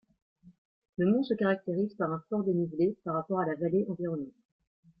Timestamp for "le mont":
0.97-1.21